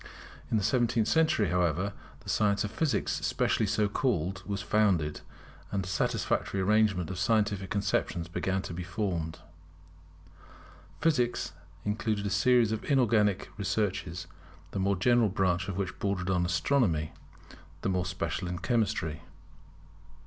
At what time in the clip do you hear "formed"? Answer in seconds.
8.81-9.41